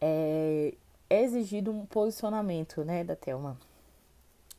é, 0.01 0.73
é 1.11 1.23
exigido 1.23 1.71
um 1.71 1.85
posicionamento, 1.85 2.83
né, 2.83 3.05
da 3.05 3.15
Thelma 3.15 3.59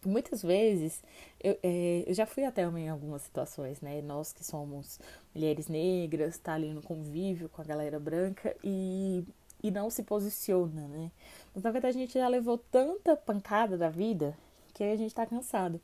muitas 0.09 0.41
vezes 0.41 1.03
eu, 1.39 1.57
é, 1.63 2.03
eu 2.07 2.13
já 2.13 2.25
fui 2.25 2.43
até 2.45 2.63
em 2.63 2.89
algumas 2.89 3.21
situações, 3.23 3.81
né? 3.81 4.01
Nós 4.01 4.33
que 4.33 4.43
somos 4.43 4.99
mulheres 5.33 5.67
negras, 5.67 6.37
tá 6.37 6.53
ali 6.53 6.73
no 6.73 6.81
convívio 6.81 7.49
com 7.49 7.61
a 7.61 7.65
galera 7.65 7.99
branca 7.99 8.55
e, 8.63 9.23
e 9.61 9.71
não 9.71 9.89
se 9.89 10.03
posiciona, 10.03 10.87
né? 10.87 11.11
Mas 11.53 11.63
na 11.63 11.71
verdade 11.71 11.97
a 11.97 12.01
gente 12.01 12.13
já 12.13 12.27
levou 12.27 12.57
tanta 12.57 13.15
pancada 13.15 13.77
da 13.77 13.89
vida 13.89 14.37
que 14.73 14.83
a 14.83 14.95
gente 14.95 15.13
tá 15.13 15.25
cansado. 15.25 15.79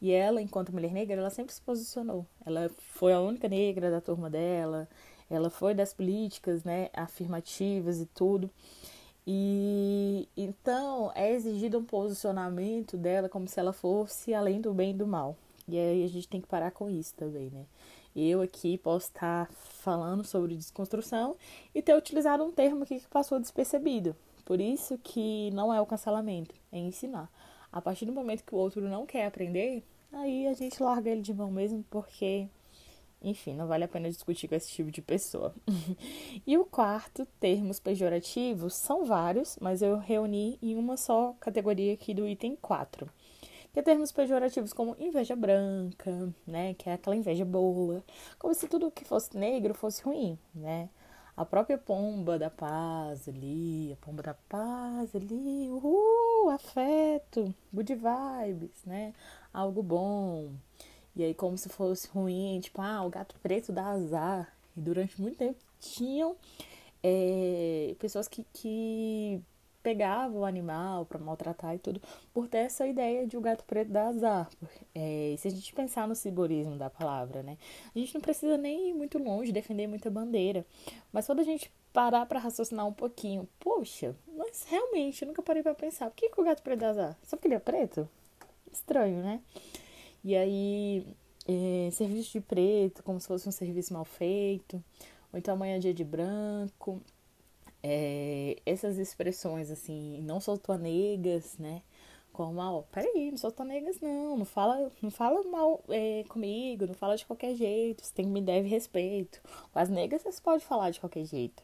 E 0.00 0.10
ela, 0.12 0.42
enquanto 0.42 0.72
mulher 0.72 0.92
negra, 0.92 1.16
ela 1.16 1.30
sempre 1.30 1.54
se 1.54 1.60
posicionou. 1.60 2.26
Ela 2.44 2.70
foi 2.78 3.12
a 3.12 3.20
única 3.20 3.48
negra 3.48 3.90
da 3.90 4.00
turma 4.00 4.28
dela, 4.28 4.88
ela 5.30 5.50
foi 5.50 5.74
das 5.74 5.94
políticas, 5.94 6.64
né, 6.64 6.90
afirmativas 6.92 8.00
e 8.00 8.06
tudo. 8.06 8.50
E 9.26 10.28
então 10.36 11.10
é 11.14 11.32
exigido 11.32 11.78
um 11.78 11.84
posicionamento 11.84 12.96
dela 12.96 13.28
como 13.28 13.48
se 13.48 13.58
ela 13.58 13.72
fosse 13.72 14.34
além 14.34 14.60
do 14.60 14.74
bem 14.74 14.90
e 14.90 14.94
do 14.94 15.06
mal. 15.06 15.36
E 15.66 15.78
aí 15.78 16.04
a 16.04 16.08
gente 16.08 16.28
tem 16.28 16.40
que 16.40 16.46
parar 16.46 16.70
com 16.70 16.90
isso 16.90 17.14
também, 17.14 17.50
né? 17.50 17.64
Eu 18.14 18.42
aqui 18.42 18.78
posso 18.78 19.06
estar 19.08 19.50
falando 19.50 20.24
sobre 20.24 20.54
desconstrução 20.54 21.36
e 21.74 21.82
ter 21.82 21.96
utilizado 21.96 22.44
um 22.44 22.52
termo 22.52 22.84
aqui 22.84 23.00
que 23.00 23.08
passou 23.08 23.40
despercebido. 23.40 24.14
Por 24.44 24.60
isso 24.60 24.98
que 25.02 25.50
não 25.52 25.72
é 25.72 25.80
o 25.80 25.86
cancelamento, 25.86 26.54
é 26.70 26.78
ensinar. 26.78 27.30
A 27.72 27.80
partir 27.80 28.04
do 28.04 28.12
momento 28.12 28.44
que 28.44 28.54
o 28.54 28.58
outro 28.58 28.82
não 28.88 29.06
quer 29.06 29.26
aprender, 29.26 29.82
aí 30.12 30.46
a 30.46 30.52
gente 30.52 30.80
larga 30.82 31.10
ele 31.10 31.22
de 31.22 31.34
mão 31.34 31.50
mesmo, 31.50 31.84
porque 31.90 32.46
enfim, 33.24 33.54
não 33.54 33.66
vale 33.66 33.84
a 33.84 33.88
pena 33.88 34.10
discutir 34.10 34.46
com 34.46 34.54
esse 34.54 34.68
tipo 34.68 34.90
de 34.90 35.00
pessoa. 35.00 35.54
e 36.46 36.58
o 36.58 36.64
quarto, 36.64 37.26
termos 37.40 37.80
pejorativos, 37.80 38.74
são 38.74 39.04
vários, 39.04 39.56
mas 39.60 39.82
eu 39.82 39.96
reuni 39.96 40.58
em 40.62 40.76
uma 40.76 40.96
só 40.96 41.34
categoria 41.40 41.94
aqui 41.94 42.12
do 42.12 42.28
item 42.28 42.56
4. 42.56 43.08
Que 43.72 43.80
é 43.80 43.82
termos 43.82 44.12
pejorativos 44.12 44.72
como 44.72 44.94
inveja 45.00 45.34
branca, 45.34 46.32
né? 46.46 46.74
Que 46.74 46.90
é 46.90 46.92
aquela 46.92 47.16
inveja 47.16 47.44
boa. 47.44 48.04
Como 48.38 48.54
se 48.54 48.68
tudo 48.68 48.90
que 48.90 49.04
fosse 49.04 49.36
negro 49.36 49.74
fosse 49.74 50.02
ruim, 50.02 50.38
né? 50.54 50.88
A 51.36 51.44
própria 51.44 51.76
pomba 51.76 52.38
da 52.38 52.48
paz 52.48 53.28
ali, 53.28 53.92
a 53.92 53.96
pomba 54.04 54.22
da 54.22 54.34
paz 54.34 55.16
ali, 55.16 55.68
uhul, 55.68 56.50
afeto, 56.50 57.52
good 57.72 57.92
vibes, 57.92 58.84
né? 58.84 59.12
Algo 59.52 59.82
bom. 59.82 60.52
E 61.16 61.22
aí, 61.22 61.34
como 61.34 61.56
se 61.56 61.68
fosse 61.68 62.08
ruim, 62.08 62.58
tipo, 62.60 62.80
ah, 62.80 63.04
o 63.04 63.10
gato 63.10 63.36
preto 63.42 63.72
dá 63.72 63.86
azar. 63.86 64.52
E 64.76 64.80
durante 64.80 65.20
muito 65.20 65.38
tempo 65.38 65.58
tinham 65.80 66.36
é, 67.02 67.94
pessoas 67.98 68.26
que, 68.26 68.44
que 68.52 69.40
pegavam 69.84 70.40
o 70.40 70.44
animal 70.46 71.04
para 71.04 71.18
maltratar 71.18 71.74
e 71.74 71.78
tudo, 71.78 72.00
por 72.32 72.48
ter 72.48 72.58
essa 72.58 72.86
ideia 72.86 73.26
de 73.26 73.36
o 73.36 73.40
gato 73.40 73.62
preto 73.64 73.92
dar 73.92 74.08
azar. 74.08 74.48
É, 74.94 75.34
se 75.38 75.46
a 75.46 75.50
gente 75.50 75.74
pensar 75.74 76.08
no 76.08 76.14
simbolismo 76.14 76.76
da 76.76 76.88
palavra, 76.88 77.42
né? 77.42 77.58
A 77.94 77.98
gente 77.98 78.14
não 78.14 78.22
precisa 78.22 78.56
nem 78.56 78.88
ir 78.88 78.94
muito 78.94 79.18
longe, 79.18 79.52
defender 79.52 79.86
muita 79.86 80.10
bandeira. 80.10 80.64
Mas 81.12 81.26
quando 81.26 81.40
a 81.40 81.44
gente 81.44 81.70
parar 81.92 82.24
para 82.24 82.40
raciocinar 82.40 82.86
um 82.88 82.92
pouquinho, 82.92 83.46
poxa, 83.60 84.16
mas 84.26 84.64
realmente, 84.64 85.22
eu 85.22 85.28
nunca 85.28 85.42
parei 85.42 85.62
para 85.62 85.74
pensar, 85.74 86.08
por 86.10 86.16
que, 86.16 86.30
que 86.30 86.40
o 86.40 86.44
gato 86.44 86.62
preto 86.62 86.80
dá 86.80 86.88
azar? 86.88 87.18
Só 87.22 87.36
porque 87.36 87.48
ele 87.48 87.54
é 87.54 87.60
preto? 87.60 88.08
Estranho, 88.72 89.22
né? 89.22 89.40
E 90.24 90.34
aí, 90.34 91.06
é, 91.46 91.90
serviço 91.92 92.32
de 92.32 92.40
preto, 92.40 93.02
como 93.02 93.20
se 93.20 93.28
fosse 93.28 93.48
um 93.48 93.52
serviço 93.52 93.92
mal 93.92 94.04
feito, 94.04 94.82
ou 95.32 95.38
então 95.38 95.54
amanhã 95.54 95.76
é 95.76 95.78
dia 95.78 95.94
de 95.94 96.04
branco. 96.04 97.00
É, 97.82 98.56
essas 98.64 98.96
expressões 98.96 99.70
assim, 99.70 100.22
não 100.22 100.40
sou 100.40 100.56
tua 100.56 100.78
negas, 100.78 101.58
né? 101.58 101.82
Como, 102.32 102.58
ó, 102.60 102.82
peraí, 102.82 103.30
não 103.30 103.36
sou 103.36 103.52
tua 103.52 103.64
negas, 103.66 104.00
não, 104.00 104.38
não 104.38 104.44
fala, 104.46 104.90
não 105.02 105.10
fala 105.10 105.42
mal 105.44 105.84
é, 105.88 106.24
comigo, 106.28 106.86
não 106.86 106.94
fala 106.94 107.16
de 107.16 107.26
qualquer 107.26 107.54
jeito, 107.54 108.04
você 108.04 108.12
tem 108.14 108.24
que 108.24 108.30
me 108.30 108.40
deve 108.40 108.66
respeito. 108.68 109.40
Com 109.72 109.78
as 109.78 109.90
negas 109.90 110.22
você 110.22 110.40
pode 110.40 110.64
falar 110.64 110.90
de 110.90 110.98
qualquer 110.98 111.26
jeito. 111.26 111.62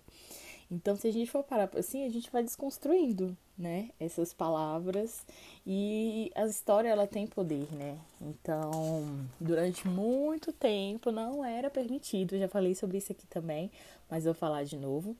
Então, 0.70 0.94
se 0.94 1.08
a 1.08 1.12
gente 1.12 1.28
for 1.28 1.42
parar 1.42 1.68
assim, 1.76 2.04
a 2.04 2.08
gente 2.08 2.30
vai 2.30 2.44
desconstruindo, 2.44 3.36
né, 3.58 3.90
essas 3.98 4.32
palavras 4.32 5.26
e 5.66 6.30
a 6.34 6.46
história 6.46 6.88
ela 6.88 7.06
tem 7.06 7.26
poder, 7.26 7.66
né? 7.74 7.98
Então, 8.20 9.26
durante 9.40 9.86
muito 9.88 10.52
tempo 10.52 11.10
não 11.10 11.44
era 11.44 11.68
permitido, 11.68 12.38
já 12.38 12.48
falei 12.48 12.74
sobre 12.74 12.98
isso 12.98 13.10
aqui 13.10 13.26
também, 13.26 13.70
mas 14.08 14.24
vou 14.24 14.32
falar 14.32 14.62
de 14.62 14.76
novo. 14.76 15.16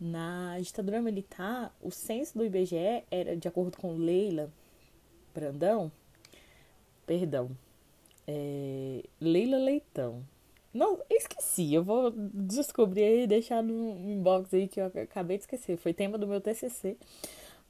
Na 0.00 0.58
ditadura 0.58 1.02
militar, 1.02 1.74
o 1.82 1.90
censo 1.90 2.38
do 2.38 2.44
IBGE 2.44 3.04
era, 3.10 3.36
de 3.36 3.46
acordo 3.46 3.76
com 3.76 3.96
Leila 3.96 4.50
Brandão, 5.34 5.92
perdão, 7.06 7.50
é, 8.26 9.04
Leila 9.20 9.58
Leitão, 9.58 10.24
não, 10.74 11.00
esqueci. 11.08 11.72
Eu 11.72 11.84
vou 11.84 12.10
descobrir 12.10 13.22
e 13.22 13.26
deixar 13.28 13.62
no 13.62 13.96
inbox 14.10 14.52
aí 14.52 14.66
que 14.66 14.80
eu 14.80 14.86
acabei 14.86 15.36
de 15.36 15.44
esquecer. 15.44 15.76
Foi 15.76 15.94
tema 15.94 16.18
do 16.18 16.26
meu 16.26 16.40
TCC, 16.40 16.96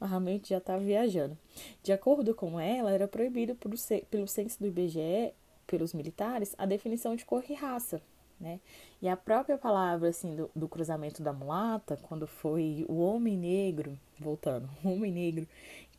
mas 0.00 0.08
realmente 0.08 0.48
já 0.48 0.58
estava 0.58 0.82
viajando. 0.82 1.36
De 1.82 1.92
acordo 1.92 2.34
com 2.34 2.58
ela, 2.58 2.90
era 2.90 3.06
proibido 3.06 3.54
pelo, 3.54 3.74
pelo 4.10 4.26
censo 4.26 4.58
do 4.58 4.66
IBGE, 4.66 5.34
pelos 5.66 5.92
militares, 5.92 6.54
a 6.56 6.64
definição 6.64 7.14
de 7.14 7.26
cor 7.26 7.44
e 7.48 7.52
raça. 7.52 8.00
Né? 8.40 8.58
E 9.00 9.08
a 9.08 9.16
própria 9.16 9.56
palavra 9.56 10.08
assim 10.08 10.34
do, 10.34 10.50
do 10.56 10.68
cruzamento 10.68 11.22
da 11.22 11.32
mulata, 11.32 11.98
quando 12.02 12.26
foi 12.26 12.84
o 12.88 12.98
homem 12.98 13.36
negro, 13.36 13.98
voltando, 14.18 14.68
o 14.82 14.88
homem 14.88 15.12
negro 15.12 15.46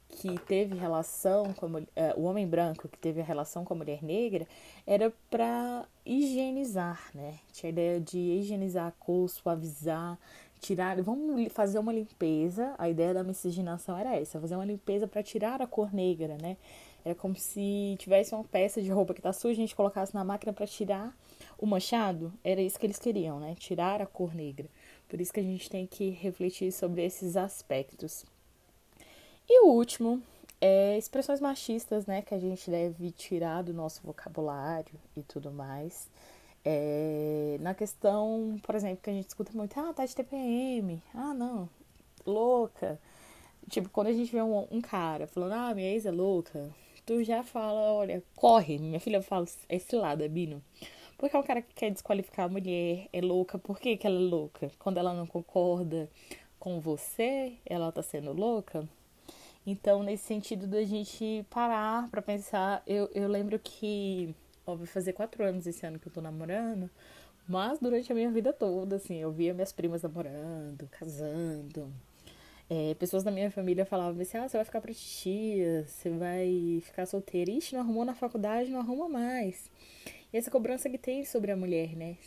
que 0.10 0.40
teve 0.42 0.76
relação 0.76 1.54
com 1.54 1.68
uh, 1.68 1.84
o 2.16 2.24
homem 2.24 2.48
branco 2.48 2.88
que 2.88 2.98
teve 2.98 3.22
a 3.22 3.24
relação 3.24 3.66
com 3.66 3.74
a 3.74 3.78
mulher 3.78 4.04
negra 4.04 4.48
era 4.86 5.12
para 5.30 5.86
higienizar, 6.06 7.10
né? 7.14 7.40
Tinha 7.52 7.70
a 7.70 7.72
ideia 7.72 8.00
de 8.00 8.18
higienizar 8.18 8.88
a 8.88 8.92
cor, 8.92 9.28
suavizar, 9.30 10.18
tirar, 10.60 11.02
vamos 11.02 11.52
fazer 11.52 11.80
uma 11.80 11.92
limpeza. 11.92 12.74
A 12.78 12.90
ideia 12.90 13.14
da 13.14 13.24
miscigenação 13.24 13.98
era 13.98 14.16
essa, 14.16 14.40
fazer 14.40 14.56
uma 14.56 14.66
limpeza 14.66 15.08
para 15.08 15.22
tirar 15.22 15.62
a 15.62 15.68
cor 15.68 15.94
negra, 15.94 16.38
né? 16.42 16.58
Era 17.04 17.14
como 17.14 17.36
se 17.36 17.96
tivesse 18.00 18.34
uma 18.34 18.44
peça 18.44 18.82
de 18.82 18.90
roupa 18.90 19.14
que 19.14 19.22
tá 19.22 19.32
suja, 19.32 19.54
a 19.54 19.56
gente 19.56 19.76
colocasse 19.76 20.16
na 20.16 20.24
máquina 20.24 20.52
para 20.52 20.66
tirar 20.66 21.16
o 21.58 21.66
manchado. 21.68 22.34
Era 22.44 22.62
isso 22.62 22.80
que 22.80 22.86
eles 22.86 22.98
queriam, 22.98 23.40
né? 23.40 23.56
Tirar 23.60 24.02
a 24.02 24.08
cor 24.08 24.34
negra. 24.34 24.68
Por 25.08 25.22
isso 25.22 25.32
que 25.32 25.40
a 25.40 25.44
gente 25.44 25.70
tem 25.70 25.86
que 25.86 26.10
refletir 26.10 26.72
sobre 26.72 27.06
esses 27.06 27.38
aspectos. 27.38 28.26
E 29.48 29.62
o 29.62 29.68
último 29.68 30.22
é 30.60 30.98
expressões 30.98 31.40
machistas, 31.40 32.06
né, 32.06 32.22
que 32.22 32.34
a 32.34 32.40
gente 32.40 32.70
deve 32.70 33.12
tirar 33.12 33.62
do 33.62 33.74
nosso 33.74 34.02
vocabulário 34.04 34.94
e 35.16 35.22
tudo 35.24 35.52
mais. 35.52 36.10
É, 36.64 37.58
na 37.60 37.76
questão, 37.76 38.60
por 38.64 38.74
exemplo, 38.76 39.00
que 39.04 39.10
a 39.10 39.14
gente 39.14 39.28
escuta 39.28 39.52
muito, 39.54 39.80
ah, 39.80 39.94
tá 39.94 40.06
de 40.06 40.16
TPM, 40.16 41.02
ah, 41.14 41.34
não, 41.34 41.70
louca. 42.26 43.00
Tipo, 43.70 43.90
quando 43.90 44.08
a 44.08 44.14
gente 44.14 44.32
vê 44.32 44.42
um, 44.42 44.68
um 44.72 44.82
cara 44.82 45.28
falando, 45.28 45.54
ah, 45.54 45.74
minha 45.76 45.92
ex 45.92 46.06
é 46.06 46.12
louca, 46.12 46.72
tu 47.06 47.24
já 47.24 47.44
fala, 47.44 47.94
olha, 47.94 48.24
corre. 48.36 48.78
Minha 48.80 49.00
filha 49.00 49.22
fala 49.22 49.46
esse 49.70 49.96
lado, 49.96 50.24
é 50.24 50.28
Bino. 50.28 50.62
Porque 51.18 51.36
é 51.36 51.40
um 51.40 51.44
cara 51.44 51.62
que 51.62 51.74
quer 51.74 51.92
desqualificar 51.92 52.46
a 52.46 52.50
mulher, 52.50 53.08
é 53.14 53.22
louca. 53.22 53.58
Por 53.58 53.80
que, 53.80 53.96
que 53.98 54.08
ela 54.08 54.18
é 54.18 54.20
louca? 54.20 54.72
Quando 54.80 54.98
ela 54.98 55.14
não 55.14 55.28
concorda 55.28 56.10
com 56.60 56.80
você, 56.80 57.54
ela 57.66 57.92
tá 57.92 58.02
sendo 58.02 58.34
louca? 58.34 58.88
Então, 59.66 60.04
nesse 60.04 60.26
sentido 60.26 60.68
da 60.68 60.84
gente 60.84 61.46
parar 61.50 62.10
para 62.10 62.22
pensar, 62.22 62.84
eu, 62.86 63.10
eu 63.14 63.28
lembro 63.28 63.60
que, 63.60 64.36
ó, 64.66 64.76
vai 64.76 64.86
fazer 64.88 65.14
quatro 65.14 65.44
anos 65.44 65.66
esse 65.68 65.86
ano 65.86 65.98
que 66.00 66.08
eu 66.08 66.12
tô 66.14 66.22
namorando 66.22 66.90
Mas 67.48 67.80
durante 67.80 68.12
a 68.12 68.16
minha 68.16 68.32
vida 68.32 68.54
toda, 68.54 68.98
assim, 68.98 69.18
eu 69.18 69.32
via 69.32 69.54
minhas 69.54 69.72
primas 69.74 70.04
namorando, 70.04 70.88
casando. 70.92 71.92
É, 72.70 72.96
pessoas 72.96 73.24
da 73.24 73.32
minha 73.32 73.52
família 73.52 73.86
falavam 73.86 74.22
assim, 74.22 74.38
ah, 74.38 74.48
você 74.50 74.58
vai 74.58 74.66
ficar 74.66 74.82
pra 74.82 74.94
titia, 74.94 75.86
você 75.88 76.10
vai 76.12 76.82
ficar 76.84 77.06
solteira. 77.06 77.52
Ixi, 77.52 77.76
não 77.76 77.82
arrumou 77.82 78.06
na 78.06 78.16
faculdade, 78.16 78.72
não 78.72 78.80
arruma 78.80 79.10
mais. 79.10 79.70
E 80.34 80.38
essa 80.38 80.52
cobrança 80.52 80.90
que 80.90 80.98
tem 80.98 81.26
sobre 81.26 81.52
a 81.52 81.58
mulher, 81.58 81.96
né? 81.96 82.18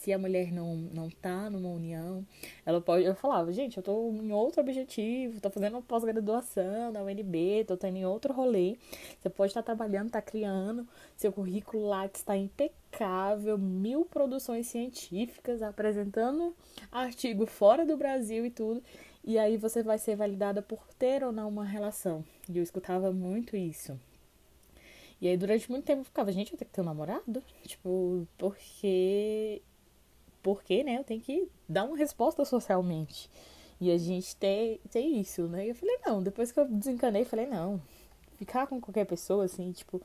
Se 0.00 0.12
a 0.14 0.18
mulher 0.18 0.50
não, 0.50 0.76
não 0.76 1.10
tá 1.10 1.50
numa 1.50 1.68
união, 1.68 2.26
ela 2.64 2.80
pode. 2.80 3.04
Eu 3.04 3.14
falava, 3.14 3.52
gente, 3.52 3.76
eu 3.76 3.82
tô 3.82 4.10
em 4.10 4.32
outro 4.32 4.62
objetivo, 4.62 5.40
tô 5.40 5.50
fazendo 5.50 5.74
uma 5.74 5.82
pós-graduação 5.82 6.90
na 6.90 7.02
UNB, 7.02 7.64
tô 7.66 7.76
tendo 7.76 7.98
em 7.98 8.06
outro 8.06 8.32
rolê. 8.32 8.78
Você 9.20 9.28
pode 9.28 9.50
estar 9.50 9.62
trabalhando, 9.62 10.10
tá 10.10 10.22
criando, 10.22 10.88
seu 11.16 11.30
currículo 11.30 11.86
lá 11.86 12.06
está 12.06 12.34
impecável, 12.34 13.58
mil 13.58 14.06
produções 14.06 14.68
científicas, 14.68 15.60
apresentando 15.60 16.56
artigo 16.90 17.44
fora 17.44 17.84
do 17.84 17.96
Brasil 17.96 18.46
e 18.46 18.50
tudo. 18.50 18.82
E 19.22 19.38
aí 19.38 19.58
você 19.58 19.82
vai 19.82 19.98
ser 19.98 20.16
validada 20.16 20.62
por 20.62 20.82
ter 20.98 21.22
ou 21.22 21.30
não 21.30 21.48
uma 21.48 21.64
relação. 21.64 22.24
E 22.48 22.56
eu 22.56 22.62
escutava 22.62 23.12
muito 23.12 23.54
isso. 23.54 24.00
E 25.20 25.28
aí, 25.28 25.36
durante 25.36 25.70
muito 25.70 25.84
tempo, 25.84 26.00
eu 26.00 26.04
ficava, 26.04 26.32
gente, 26.32 26.52
eu 26.52 26.58
tenho 26.58 26.70
que 26.70 26.74
ter 26.74 26.80
um 26.80 26.84
namorado? 26.84 27.44
Tipo, 27.66 28.26
porque 28.38 29.60
porque, 30.42 30.82
né, 30.82 30.98
eu 30.98 31.04
tenho 31.04 31.20
que 31.20 31.48
dar 31.68 31.84
uma 31.84 31.96
resposta 31.96 32.44
socialmente. 32.44 33.30
E 33.80 33.90
a 33.90 33.96
gente 33.96 34.36
tem, 34.36 34.78
tem 34.90 35.20
isso, 35.20 35.48
né? 35.48 35.66
E 35.66 35.68
eu 35.70 35.74
falei, 35.74 35.98
não, 36.04 36.22
depois 36.22 36.52
que 36.52 36.60
eu 36.60 36.68
desencanei, 36.68 37.24
falei, 37.24 37.46
não, 37.46 37.80
ficar 38.36 38.66
com 38.66 38.80
qualquer 38.80 39.06
pessoa, 39.06 39.44
assim, 39.44 39.72
tipo, 39.72 40.02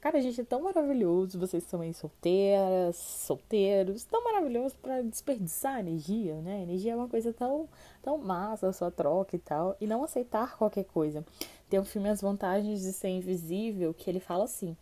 cara, 0.00 0.18
a 0.18 0.20
gente 0.20 0.40
é 0.40 0.44
tão 0.44 0.62
maravilhoso, 0.62 1.38
vocês 1.38 1.62
são 1.64 1.80
aí 1.80 1.94
solteiras, 1.94 2.96
solteiros, 2.96 4.04
tão 4.04 4.24
maravilhoso 4.24 4.74
para 4.82 5.02
desperdiçar 5.02 5.78
energia, 5.78 6.34
né? 6.42 6.62
Energia 6.62 6.92
é 6.92 6.96
uma 6.96 7.08
coisa 7.08 7.32
tão, 7.32 7.68
tão 8.02 8.18
massa, 8.18 8.72
sua 8.72 8.90
troca 8.90 9.36
e 9.36 9.38
tal, 9.38 9.76
e 9.80 9.86
não 9.86 10.02
aceitar 10.02 10.56
qualquer 10.56 10.84
coisa. 10.84 11.24
Tem 11.70 11.78
um 11.78 11.84
filme 11.84 12.08
As 12.08 12.20
Vantagens 12.20 12.82
de 12.82 12.92
Ser 12.92 13.08
Invisível, 13.08 13.94
que 13.94 14.10
ele 14.10 14.20
fala 14.20 14.44
assim, 14.44 14.76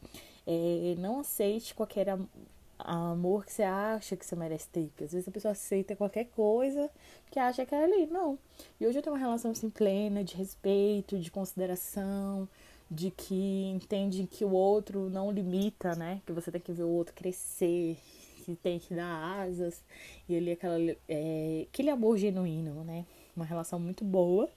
é, 0.46 0.94
não 0.98 1.20
aceite 1.20 1.74
qualquer 1.74 2.18
amor 2.84 3.44
que 3.44 3.52
você 3.52 3.62
acha 3.62 4.16
que 4.16 4.24
você 4.24 4.36
merece 4.36 4.68
ter. 4.68 4.88
Porque 4.88 5.04
às 5.04 5.12
vezes 5.12 5.28
a 5.28 5.30
pessoa 5.30 5.52
aceita 5.52 5.96
qualquer 5.96 6.26
coisa 6.26 6.90
que 7.30 7.38
acha 7.38 7.64
que 7.64 7.74
é 7.74 7.84
ali. 7.84 8.06
Não. 8.06 8.38
E 8.80 8.86
hoje 8.86 8.98
eu 8.98 9.02
tenho 9.02 9.14
uma 9.14 9.20
relação 9.20 9.50
assim 9.50 9.70
plena 9.70 10.22
de 10.24 10.36
respeito, 10.36 11.18
de 11.18 11.30
consideração, 11.30 12.48
de 12.90 13.10
que 13.10 13.70
entende 13.70 14.26
que 14.26 14.44
o 14.44 14.50
outro 14.50 15.08
não 15.08 15.30
limita, 15.30 15.94
né? 15.94 16.20
Que 16.26 16.32
você 16.32 16.50
tem 16.50 16.60
que 16.60 16.72
ver 16.72 16.82
o 16.82 16.90
outro 16.90 17.14
crescer, 17.14 17.96
que 18.44 18.56
tem 18.56 18.78
que 18.78 18.94
dar 18.94 19.40
asas. 19.40 19.82
E 20.28 20.34
é 20.34 20.52
aquela, 20.52 20.78
é, 21.08 21.66
aquele 21.68 21.90
amor 21.90 22.18
genuíno, 22.18 22.82
né? 22.84 23.06
Uma 23.36 23.44
relação 23.44 23.78
muito 23.78 24.04
boa, 24.04 24.50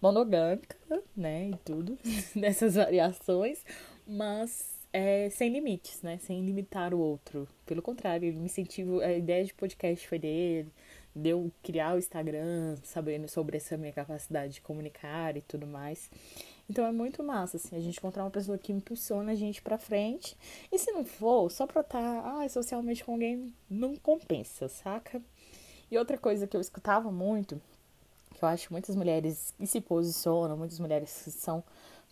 monogâmica, 0.00 0.76
né? 1.16 1.50
E 1.50 1.56
tudo, 1.64 1.98
dessas 2.34 2.74
variações, 2.74 3.62
mas 4.06 4.73
é, 4.94 5.28
sem 5.28 5.50
limites, 5.50 6.00
né? 6.02 6.18
Sem 6.18 6.40
limitar 6.46 6.94
o 6.94 7.00
outro. 7.00 7.48
Pelo 7.66 7.82
contrário, 7.82 8.28
ele 8.28 8.38
me 8.38 8.44
incentivou. 8.44 9.00
A 9.00 9.12
ideia 9.12 9.44
de 9.44 9.52
podcast 9.52 10.06
foi 10.06 10.20
dele, 10.20 10.72
deu 11.12 11.50
criar 11.64 11.96
o 11.96 11.98
Instagram, 11.98 12.76
sabendo 12.84 13.28
sobre 13.28 13.56
essa 13.56 13.76
minha 13.76 13.92
capacidade 13.92 14.54
de 14.54 14.60
comunicar 14.60 15.36
e 15.36 15.40
tudo 15.40 15.66
mais. 15.66 16.08
Então 16.70 16.86
é 16.86 16.92
muito 16.92 17.24
massa, 17.24 17.56
assim, 17.56 17.74
a 17.74 17.80
gente 17.80 17.98
encontrar 17.98 18.22
uma 18.22 18.30
pessoa 18.30 18.56
que 18.56 18.72
impulsiona 18.72 19.32
a 19.32 19.34
gente 19.34 19.60
pra 19.60 19.76
frente. 19.76 20.36
E 20.70 20.78
se 20.78 20.92
não 20.92 21.04
for, 21.04 21.50
só 21.50 21.66
pra 21.66 21.80
estar 21.80 22.22
ah, 22.24 22.48
socialmente 22.48 23.04
com 23.04 23.14
alguém, 23.14 23.52
não 23.68 23.96
compensa, 23.96 24.68
saca? 24.68 25.20
E 25.90 25.98
outra 25.98 26.16
coisa 26.16 26.46
que 26.46 26.56
eu 26.56 26.60
escutava 26.60 27.10
muito, 27.10 27.60
que 28.32 28.44
eu 28.44 28.48
acho 28.48 28.68
que 28.68 28.72
muitas 28.72 28.94
mulheres 28.94 29.52
que 29.58 29.66
se 29.66 29.80
posicionam, 29.80 30.56
muitas 30.56 30.78
mulheres 30.78 31.10
são 31.10 31.64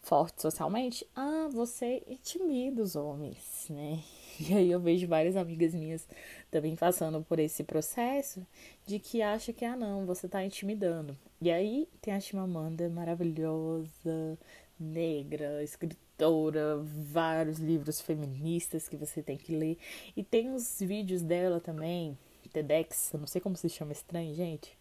forte 0.03 0.43
socialmente, 0.43 1.07
ah, 1.15 1.49
você 1.53 2.03
intimida 2.09 2.83
os 2.83 2.97
homens, 2.97 3.67
né? 3.71 4.03
E 4.41 4.55
aí 4.55 4.71
eu 4.71 4.81
vejo 4.81 5.07
várias 5.07 5.37
amigas 5.37 5.75
minhas 5.75 6.09
também 6.51 6.75
passando 6.75 7.23
por 7.23 7.39
esse 7.39 7.63
processo 7.63 8.45
de 8.87 8.99
que 8.99 9.21
acha 9.21 9.53
que, 9.53 9.65
ah, 9.65 9.77
não, 9.77 10.07
você 10.07 10.27
tá 10.27 10.43
intimidando. 10.43 11.17
E 11.41 11.51
aí 11.51 11.87
tem 12.01 12.15
a 12.15 12.19
Chimamanda 12.19 12.89
maravilhosa, 12.89 14.39
negra, 14.81 15.63
escritora, 15.63 16.79
vários 16.79 17.59
livros 17.59 18.01
feministas 18.01 18.89
que 18.89 18.97
você 18.97 19.23
tem 19.23 19.37
que 19.37 19.55
ler. 19.55 19.79
E 20.17 20.25
tem 20.25 20.53
os 20.53 20.81
vídeos 20.81 21.23
dela 21.23 21.61
também, 21.61 22.17
TEDx, 22.53 23.13
eu 23.13 23.21
não 23.21 23.27
sei 23.27 23.41
como 23.41 23.57
se 23.57 23.69
chama 23.69 23.93
estranho, 23.93 24.35
gente 24.35 24.77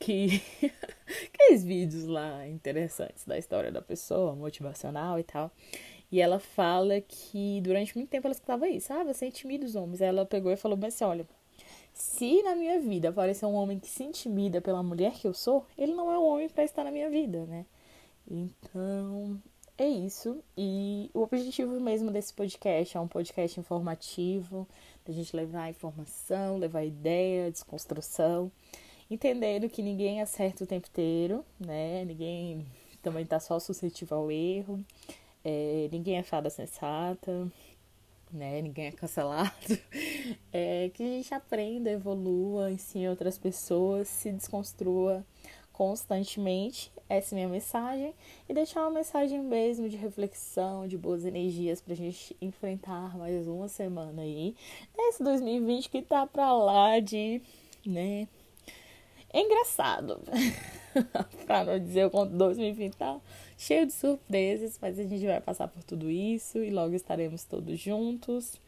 que 0.00 0.42
aqueles 1.32 1.62
vídeos 1.62 2.06
lá 2.06 2.48
interessantes 2.48 3.24
da 3.26 3.38
história 3.38 3.70
da 3.70 3.82
pessoa, 3.82 4.34
motivacional 4.34 5.18
e 5.18 5.22
tal. 5.22 5.52
E 6.10 6.20
ela 6.20 6.40
fala 6.40 7.00
que 7.00 7.60
durante 7.60 7.96
muito 7.96 8.08
tempo 8.08 8.26
ela 8.26 8.32
escutava 8.32 8.68
isso, 8.68 8.92
ah, 8.92 9.04
você 9.04 9.26
intimida 9.26 9.64
os 9.64 9.76
homens. 9.76 10.02
Aí 10.02 10.08
ela 10.08 10.26
pegou 10.26 10.50
e 10.50 10.56
falou 10.56 10.76
mas 10.76 10.94
assim, 10.94 11.04
olha, 11.04 11.28
se 11.92 12.42
na 12.42 12.56
minha 12.56 12.80
vida 12.80 13.10
aparecer 13.10 13.46
um 13.46 13.54
homem 13.54 13.78
que 13.78 13.88
se 13.88 14.02
intimida 14.02 14.60
pela 14.60 14.82
mulher 14.82 15.12
que 15.12 15.28
eu 15.28 15.34
sou, 15.34 15.64
ele 15.78 15.92
não 15.92 16.10
é 16.10 16.18
um 16.18 16.24
homem 16.24 16.48
para 16.48 16.64
estar 16.64 16.82
na 16.82 16.90
minha 16.90 17.08
vida, 17.10 17.44
né? 17.46 17.64
Então, 18.28 19.40
é 19.78 19.86
isso. 19.86 20.42
E 20.56 21.10
o 21.14 21.22
objetivo 21.22 21.78
mesmo 21.78 22.10
desse 22.10 22.32
podcast 22.32 22.96
é 22.96 23.00
um 23.00 23.08
podcast 23.08 23.60
informativo, 23.60 24.66
da 25.04 25.12
gente 25.12 25.36
levar 25.36 25.68
informação, 25.68 26.58
levar 26.58 26.84
ideia, 26.84 27.50
desconstrução 27.50 28.50
entendendo 29.10 29.68
que 29.68 29.82
ninguém 29.82 30.22
acerta 30.22 30.64
o 30.64 30.66
tempo 30.66 30.88
inteiro, 30.88 31.44
né? 31.58 32.04
Ninguém 32.04 32.66
também 33.02 33.26
tá 33.26 33.40
só 33.40 33.58
suscetível 33.58 34.18
ao 34.18 34.30
erro, 34.30 34.84
é, 35.44 35.88
ninguém 35.90 36.18
é 36.18 36.22
fada 36.22 36.50
sensata, 36.50 37.50
né? 38.32 38.62
Ninguém 38.62 38.86
é 38.86 38.92
cancelado. 38.92 39.50
É, 40.52 40.90
que 40.92 41.02
a 41.02 41.06
gente 41.06 41.32
aprenda, 41.32 41.90
evolua, 41.90 42.72
ensine 42.72 43.08
outras 43.08 43.38
pessoas, 43.38 44.08
se 44.08 44.32
desconstrua 44.32 45.24
constantemente. 45.72 46.92
Essa 47.08 47.34
é 47.34 47.36
minha 47.36 47.48
mensagem. 47.48 48.12
E 48.48 48.52
deixar 48.52 48.82
uma 48.82 48.90
mensagem 48.90 49.40
mesmo 49.40 49.88
de 49.88 49.96
reflexão, 49.96 50.88
de 50.88 50.98
boas 50.98 51.24
energias 51.24 51.80
pra 51.80 51.94
gente 51.94 52.36
enfrentar 52.40 53.16
mais 53.16 53.46
uma 53.46 53.68
semana 53.68 54.22
aí. 54.22 54.54
Nesse 54.96 55.22
2020 55.22 55.88
que 55.88 56.02
tá 56.02 56.26
pra 56.26 56.52
lá 56.52 56.98
de, 57.00 57.40
né? 57.86 58.28
É 59.32 59.40
engraçado. 59.40 60.20
pra 61.46 61.64
não 61.64 61.78
dizer 61.78 62.06
o 62.06 62.10
conto 62.10 62.36
2020 62.36 62.96
tá 62.96 63.20
cheio 63.56 63.86
de 63.86 63.92
surpresas, 63.92 64.78
mas 64.80 64.98
a 64.98 65.04
gente 65.04 65.24
vai 65.24 65.40
passar 65.40 65.68
por 65.68 65.82
tudo 65.84 66.10
isso 66.10 66.58
e 66.58 66.70
logo 66.70 66.94
estaremos 66.94 67.44
todos 67.44 67.78
juntos. 67.78 68.60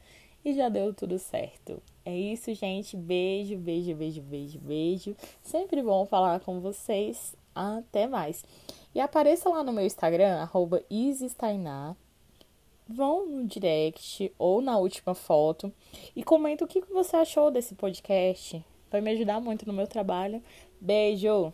E 0.44 0.54
já 0.54 0.68
deu 0.68 0.92
tudo 0.92 1.18
certo. 1.18 1.80
É 2.04 2.16
isso, 2.16 2.52
gente. 2.54 2.96
Beijo, 2.96 3.56
beijo, 3.56 3.94
beijo, 3.94 4.20
beijo, 4.22 4.58
beijo. 4.58 5.16
Sempre 5.40 5.82
bom 5.82 6.04
falar 6.04 6.40
com 6.40 6.60
vocês. 6.60 7.34
Até 7.54 8.06
mais. 8.06 8.44
E 8.94 9.00
apareça 9.00 9.48
lá 9.48 9.62
no 9.62 9.72
meu 9.72 9.84
Instagram, 9.84 10.38
arroba 10.38 10.82
Vão 12.88 13.26
no 13.26 13.46
direct 13.46 14.32
ou 14.38 14.60
na 14.60 14.76
última 14.78 15.14
foto 15.14 15.72
e 16.16 16.24
comenta 16.24 16.64
o 16.64 16.68
que 16.68 16.80
você 16.80 17.16
achou 17.16 17.50
desse 17.50 17.74
podcast. 17.74 18.64
Vai 18.92 19.00
me 19.00 19.10
ajudar 19.12 19.40
muito 19.40 19.66
no 19.66 19.72
meu 19.72 19.86
trabalho. 19.86 20.42
Beijo! 20.80 21.52